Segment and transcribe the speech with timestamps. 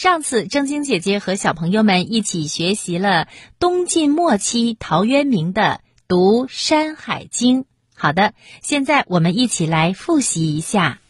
[0.00, 5.62] 上次正晶姐姐和小朋友们一起学习了东晋末期陶渊明的
[6.08, 7.64] 《读山海经》。
[7.94, 8.32] 好的，
[8.62, 11.00] 现在我们一起来复习一下。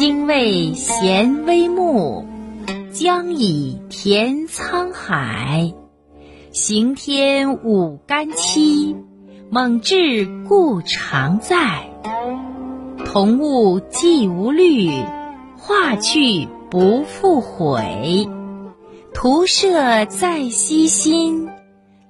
[0.00, 2.26] 精卫衔微木，
[2.92, 5.72] 将以填沧海。
[6.50, 8.96] 行天舞干戚，
[9.50, 11.88] 猛志固常在。
[13.06, 14.90] 同物既无虑，
[15.56, 18.28] 化去不复回。
[19.14, 21.48] 图舍在昔心，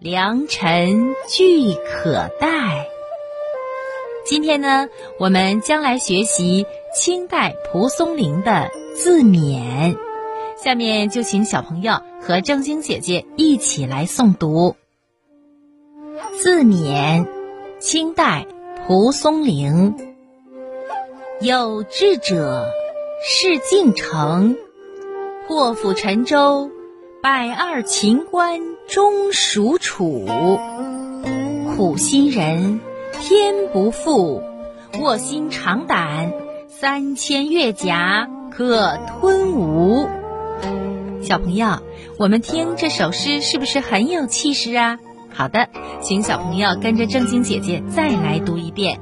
[0.01, 2.89] 良辰俱可待。
[4.27, 4.89] 今天呢，
[5.21, 9.97] 我们将来学习清代蒲松龄的自勉。
[10.61, 14.75] 下面就请小朋友和正晶姐姐一起来诵读
[16.43, 17.38] 自勉。
[17.79, 18.47] 清代
[18.87, 19.95] 蒲松龄。
[21.41, 22.69] 有志者
[23.25, 24.57] 事竟成，
[25.47, 26.71] 破釜沉舟。
[27.23, 30.27] 百二秦关终属楚，
[31.77, 32.81] 苦心人
[33.21, 34.43] 天不负，
[35.01, 36.33] 卧薪尝胆，
[36.69, 40.09] 三千越甲可吞吴。
[41.23, 41.81] 小朋友，
[42.19, 44.99] 我们听这首诗是不是很有气势啊？
[45.39, 45.69] 好的，
[46.03, 48.99] 请小朋友跟着正经姐姐再来读一遍：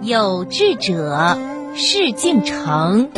[0.00, 1.36] 有志者
[1.74, 3.10] 事竟成，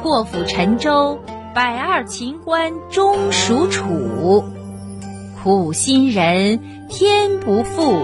[0.00, 1.18] 破釜沉舟。
[1.54, 4.44] 百二秦关终属楚，
[5.42, 8.02] 苦心人天不负，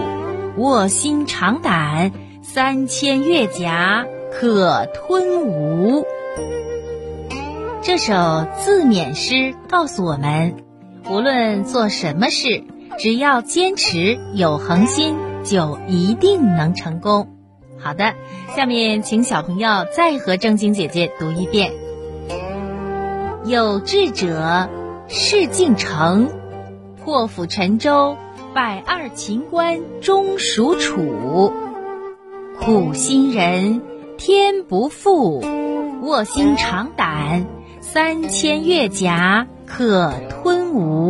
[0.57, 2.11] 卧薪尝胆，
[2.43, 6.05] 三千越甲可吞吴。
[7.81, 10.63] 这首自勉诗告诉我们，
[11.09, 12.63] 无论做什么事，
[12.97, 17.29] 只要坚持有恒心，就一定能成功。
[17.79, 18.13] 好的，
[18.55, 21.71] 下面请小朋友再和正经姐姐读一遍。
[23.43, 24.69] 有志者
[25.07, 26.29] 事竟成，
[27.03, 28.15] 破釜沉舟，
[28.53, 31.51] 百二秦关终属楚。
[32.59, 33.81] 苦心人
[34.17, 35.43] 天不负，
[36.03, 37.47] 卧薪尝胆，
[37.79, 41.00] 三千越甲可吞吴。